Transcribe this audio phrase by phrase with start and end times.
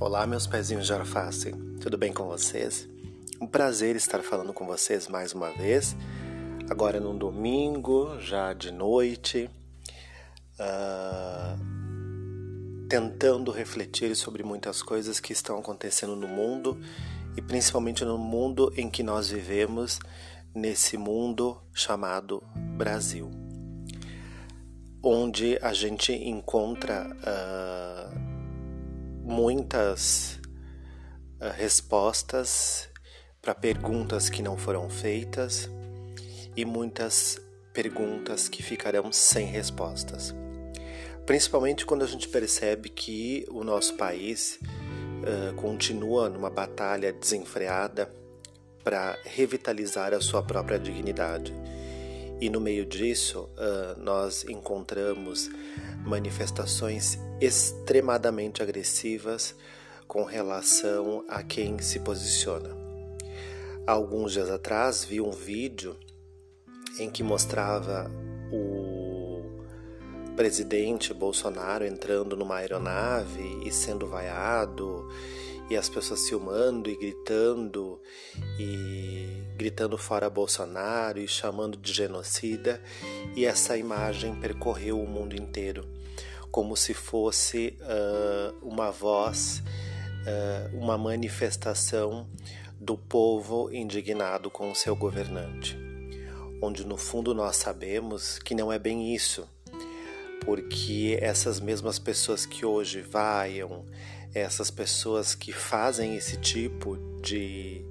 [0.00, 1.50] Olá, meus pezinhos de alface,
[1.80, 2.88] tudo bem com vocês?
[3.40, 5.96] Um prazer estar falando com vocês mais uma vez,
[6.70, 9.50] agora num domingo, já de noite,
[10.54, 11.58] uh,
[12.88, 16.80] tentando refletir sobre muitas coisas que estão acontecendo no mundo
[17.36, 19.98] e principalmente no mundo em que nós vivemos,
[20.54, 22.40] nesse mundo chamado
[22.76, 23.32] Brasil,
[25.02, 27.04] onde a gente encontra.
[27.18, 28.27] Uh,
[29.28, 30.40] muitas
[31.38, 32.88] uh, respostas
[33.42, 35.68] para perguntas que não foram feitas
[36.56, 37.38] e muitas
[37.74, 40.34] perguntas que ficarão sem respostas.
[41.26, 48.10] Principalmente quando a gente percebe que o nosso país uh, continua numa batalha desenfreada
[48.82, 51.52] para revitalizar a sua própria dignidade.
[52.40, 55.50] E no meio disso, uh, nós encontramos
[56.04, 59.54] manifestações extremadamente agressivas
[60.06, 62.76] com relação a quem se posiciona.
[63.86, 65.96] alguns dias atrás vi um vídeo
[66.98, 68.10] em que mostrava
[68.52, 69.42] o
[70.36, 75.08] presidente Bolsonaro entrando numa aeronave e sendo vaiado
[75.70, 78.00] e as pessoas filmando e gritando
[78.58, 82.82] e gritando fora Bolsonaro e chamando de genocida.
[83.36, 85.98] E essa imagem percorreu o mundo inteiro
[86.50, 89.62] como se fosse uh, uma voz,
[90.24, 92.28] uh, uma manifestação
[92.80, 95.76] do povo indignado com o seu governante,
[96.62, 99.48] onde no fundo nós sabemos que não é bem isso,
[100.48, 103.84] porque essas mesmas pessoas que hoje vaiam,
[104.32, 107.84] essas pessoas que fazem esse tipo de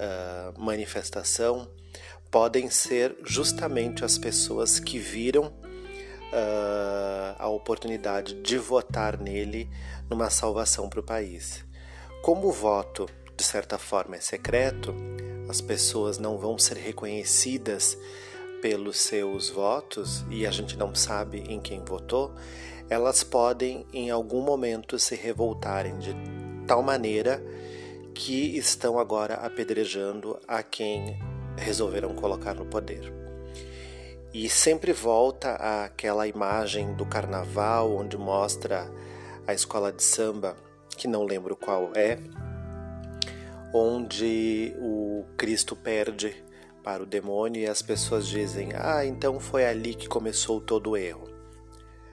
[0.00, 1.70] uh, manifestação
[2.30, 9.68] podem ser justamente as pessoas que viram uh, a oportunidade de votar nele
[10.08, 11.62] numa salvação para o país.
[12.22, 14.94] Como o voto, de certa forma, é secreto,
[15.46, 17.98] as pessoas não vão ser reconhecidas
[18.62, 22.32] pelos seus votos e a gente não sabe em quem votou,
[22.88, 26.14] elas podem em algum momento se revoltarem de
[26.66, 27.42] tal maneira
[28.14, 31.18] que estão agora apedrejando a quem
[31.56, 33.12] resolveram colocar no poder.
[34.32, 38.90] E sempre volta àquela imagem do carnaval onde mostra
[39.46, 40.56] a escola de samba,
[40.96, 42.18] que não lembro qual é,
[43.74, 46.42] onde o Cristo perde
[46.82, 50.96] para o demônio e as pessoas dizem: Ah, então foi ali que começou todo o
[50.96, 51.28] erro.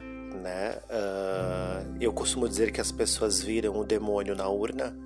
[0.00, 0.78] Né?
[0.88, 4.96] Uh, eu costumo dizer que as pessoas viram o demônio na urna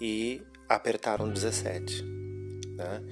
[0.00, 2.02] e apertaram 17.
[2.74, 3.02] Né?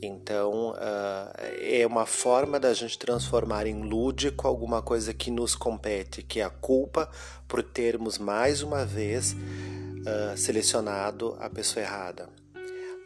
[0.00, 6.22] Então uh, é uma forma da gente transformar em lúdico alguma coisa que nos compete,
[6.22, 7.10] que é a culpa
[7.48, 12.28] por termos mais uma vez uh, selecionado a pessoa errada.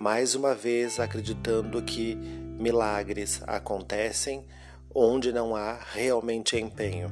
[0.00, 4.46] Mais uma vez acreditando que milagres acontecem
[4.94, 7.10] onde não há realmente empenho.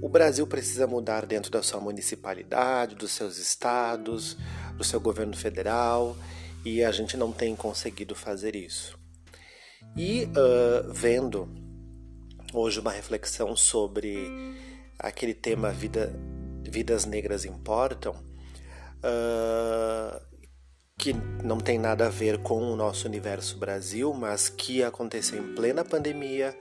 [0.00, 4.36] O Brasil precisa mudar dentro da sua municipalidade, dos seus estados,
[4.76, 6.16] do seu governo federal
[6.64, 8.96] e a gente não tem conseguido fazer isso.
[9.96, 11.48] E uh, vendo
[12.54, 14.16] hoje uma reflexão sobre
[14.96, 16.14] aquele tema vida,
[16.62, 18.14] Vidas Negras Importam,
[19.02, 20.27] uh,
[20.98, 21.14] que
[21.44, 25.84] não tem nada a ver com o nosso universo Brasil, mas que aconteceu em plena
[25.84, 26.54] pandemia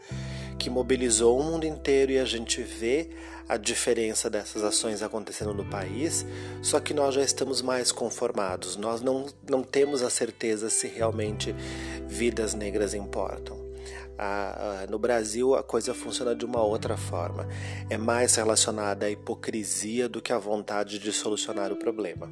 [0.58, 3.10] que mobilizou o mundo inteiro e a gente vê
[3.48, 6.26] a diferença dessas ações acontecendo no país,
[6.62, 11.56] só que nós já estamos mais conformados, nós não, não temos a certeza se realmente
[12.08, 13.66] vidas negras importam.
[14.90, 17.48] No Brasil a coisa funciona de uma outra forma,
[17.90, 22.28] é mais relacionada à hipocrisia do que à vontade de solucionar o problema.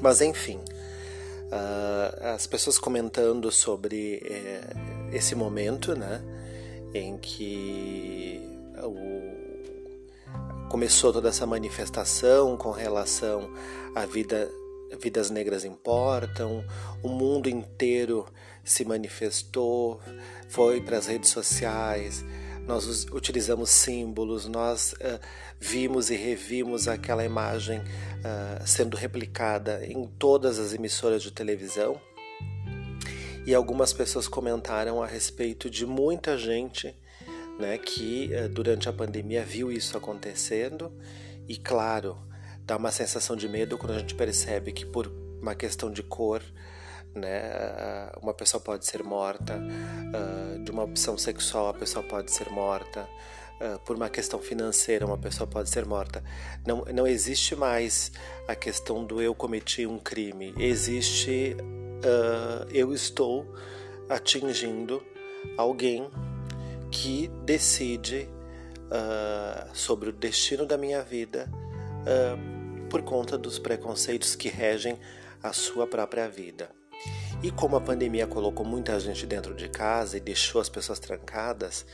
[0.00, 0.60] Mas enfim,
[1.52, 4.60] ah, as pessoas comentando sobre eh,
[5.12, 6.22] esse momento, né?
[6.94, 8.40] em que
[8.82, 13.50] o, começou toda essa manifestação com relação
[13.94, 14.50] à vida
[15.00, 16.62] vidas negras importam,
[17.02, 18.26] o mundo inteiro
[18.62, 20.00] se manifestou,
[20.50, 22.22] foi para as redes sociais,
[22.66, 25.20] nós utilizamos símbolos, nós uh,
[25.58, 32.00] vimos e revimos aquela imagem uh, sendo replicada em todas as emissoras de televisão.
[33.44, 36.94] E algumas pessoas comentaram a respeito de muita gente
[37.58, 40.92] né, que eh, durante a pandemia viu isso acontecendo.
[41.48, 42.16] E, claro,
[42.64, 46.42] dá uma sensação de medo quando a gente percebe que por uma questão de cor,
[47.14, 52.50] né, uma pessoa pode ser morta, uh, de uma opção sexual a pessoa pode ser
[52.50, 53.08] morta,
[53.60, 56.22] uh, por uma questão financeira uma pessoa pode ser morta.
[56.66, 58.12] Não, não existe mais
[58.48, 63.54] a questão do eu cometi um crime, existe uh, eu estou
[64.08, 65.02] atingindo
[65.56, 66.10] alguém
[66.90, 68.28] que decide
[69.72, 71.48] sobre o destino da minha vida
[72.90, 74.98] por conta dos preconceitos que regem
[75.42, 76.81] a sua própria vida.
[77.42, 81.84] E como a pandemia colocou muita gente dentro de casa e deixou as pessoas trancadas,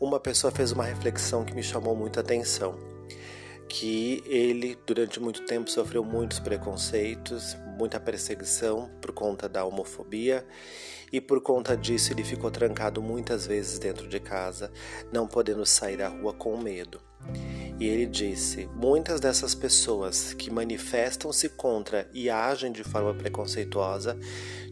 [0.00, 2.76] uma pessoa fez uma reflexão que me chamou muita atenção.
[3.68, 10.44] Que ele, durante muito tempo, sofreu muitos preconceitos, muita perseguição por conta da homofobia,
[11.12, 14.72] e por conta disso ele ficou trancado muitas vezes dentro de casa,
[15.12, 17.00] não podendo sair à rua com medo.
[17.78, 24.18] E ele disse: muitas dessas pessoas que manifestam-se contra e agem de forma preconceituosa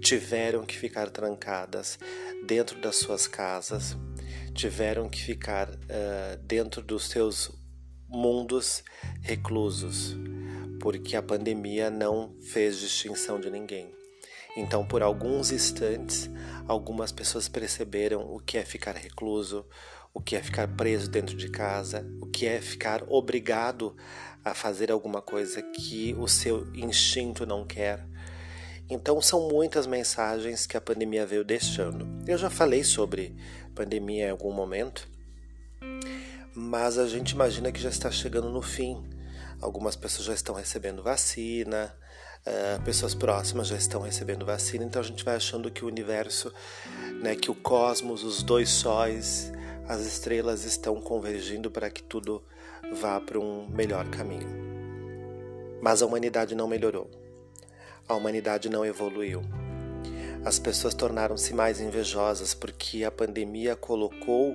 [0.00, 1.98] tiveram que ficar trancadas
[2.46, 3.96] dentro das suas casas,
[4.54, 7.50] tiveram que ficar uh, dentro dos seus
[8.08, 8.82] mundos
[9.20, 10.16] reclusos,
[10.80, 13.92] porque a pandemia não fez distinção de ninguém.
[14.56, 16.30] Então, por alguns instantes,
[16.68, 19.66] algumas pessoas perceberam o que é ficar recluso,
[20.14, 23.96] o que é ficar preso dentro de casa, o que é ficar obrigado
[24.44, 28.06] a fazer alguma coisa que o seu instinto não quer.
[28.88, 32.06] Então são muitas mensagens que a pandemia veio deixando.
[32.28, 33.34] Eu já falei sobre
[33.74, 35.08] pandemia em algum momento,
[36.54, 39.02] mas a gente imagina que já está chegando no fim.
[39.60, 41.92] Algumas pessoas já estão recebendo vacina,
[42.46, 46.52] uh, pessoas próximas já estão recebendo vacina, então a gente vai achando que o universo,
[47.22, 49.50] né, que o cosmos, os dois sóis,
[49.88, 52.42] as estrelas estão convergindo para que tudo
[52.92, 54.48] vá para um melhor caminho.
[55.80, 57.10] Mas a humanidade não melhorou.
[58.08, 59.42] A humanidade não evoluiu.
[60.44, 64.54] As pessoas tornaram-se mais invejosas porque a pandemia colocou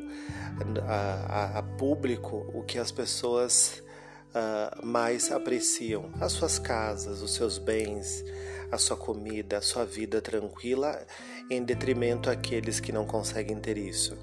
[0.87, 3.81] a, a, a público o que as pessoas
[4.29, 8.23] uh, mais apreciam: as suas casas, os seus bens,
[8.71, 11.05] a sua comida, a sua vida tranquila,
[11.49, 14.15] em detrimento àqueles que não conseguem ter isso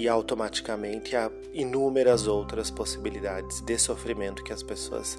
[0.00, 5.18] e automaticamente há inúmeras outras possibilidades de sofrimento que as pessoas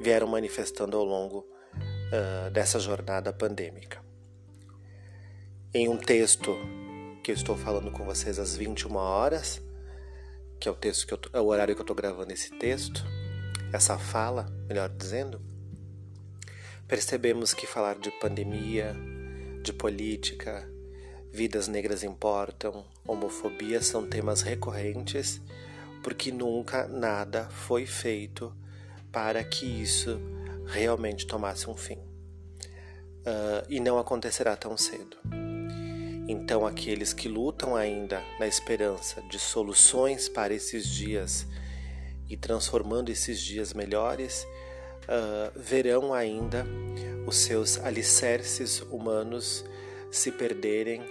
[0.00, 4.00] vieram manifestando ao longo uh, dessa jornada pandêmica.
[5.74, 6.56] Em um texto
[7.24, 9.60] que eu estou falando com vocês às 21 horas,
[10.60, 13.04] que é o texto que eu, é o horário que eu estou gravando esse texto,
[13.72, 15.42] essa fala, melhor dizendo,
[16.86, 18.94] percebemos que falar de pandemia,
[19.64, 20.75] de política,
[21.36, 25.38] Vidas negras importam, homofobia são temas recorrentes,
[26.02, 28.56] porque nunca nada foi feito
[29.12, 30.18] para que isso
[30.64, 31.98] realmente tomasse um fim.
[31.98, 35.18] Uh, e não acontecerá tão cedo.
[36.26, 41.46] Então, aqueles que lutam ainda na esperança de soluções para esses dias
[42.30, 44.46] e transformando esses dias melhores,
[45.02, 46.66] uh, verão ainda
[47.26, 49.66] os seus alicerces humanos
[50.16, 51.02] se perderem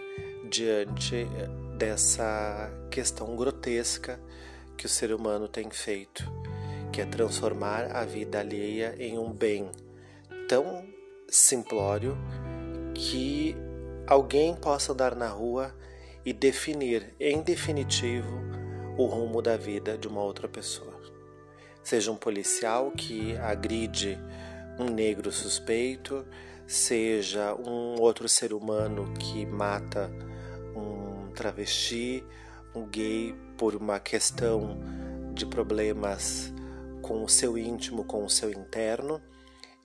[0.50, 4.20] diante eh, dessa questão grotesca
[4.76, 6.24] que o ser humano tem feito,
[6.92, 9.70] que é transformar a vida alheia em um bem
[10.50, 10.84] tão
[11.30, 12.18] simplório
[12.94, 13.56] que
[14.08, 15.76] alguém possa andar na rua
[16.26, 18.40] e definir em definitivo
[18.98, 21.00] o rumo da vida de uma outra pessoa.
[21.84, 24.18] Seja um policial que agride
[24.80, 26.26] um negro suspeito,
[26.68, 30.12] seja um outro ser humano que mata
[30.76, 32.24] um travesti,
[32.74, 34.80] um gay por uma questão
[35.34, 36.54] de problemas
[37.02, 39.22] com o seu íntimo, com o seu interno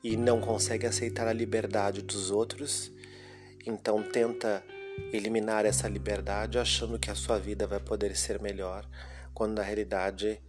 [0.02, 2.90] e não consegue aceitar a liberdade dos outros,
[3.66, 4.64] então tenta
[5.12, 8.88] eliminar essa liberdade achando que a sua vida vai poder ser melhor,
[9.34, 10.40] quando na realidade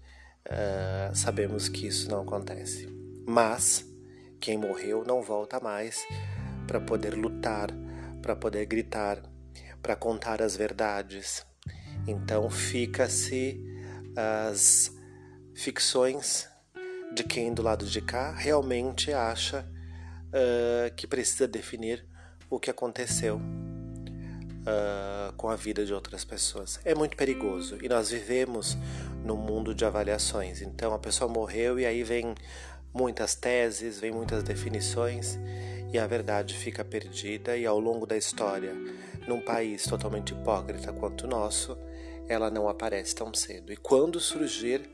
[0.47, 2.87] uh, sabemos que isso não acontece.
[3.27, 3.90] Mas
[4.41, 6.03] quem morreu não volta mais
[6.67, 7.69] para poder lutar,
[8.23, 9.21] para poder gritar,
[9.81, 11.45] para contar as verdades.
[12.07, 13.63] Então fica-se
[14.15, 14.91] as
[15.53, 16.49] ficções
[17.13, 19.65] de quem do lado de cá realmente acha
[20.29, 22.05] uh, que precisa definir
[22.49, 23.35] o que aconteceu
[24.61, 26.79] uh, com a vida de outras pessoas.
[26.83, 28.77] É muito perigoso e nós vivemos
[29.23, 30.61] num mundo de avaliações.
[30.61, 32.33] Então a pessoa morreu e aí vem
[32.93, 35.39] muitas teses, vem muitas definições
[35.93, 38.73] e a verdade fica perdida e ao longo da história,
[39.27, 41.77] num país totalmente hipócrita quanto o nosso,
[42.27, 43.73] ela não aparece tão cedo.
[43.73, 44.89] E quando surgir,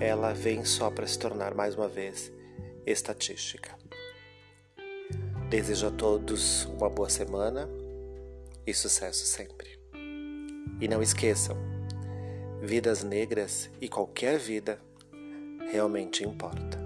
[0.00, 2.32] ela vem só para se tornar mais uma vez
[2.84, 3.76] estatística.
[5.48, 7.68] Desejo a todos uma boa semana,
[8.66, 9.78] e sucesso sempre.
[10.80, 11.56] E não esqueçam,
[12.60, 14.80] vidas negras e qualquer vida
[15.70, 16.85] realmente importa.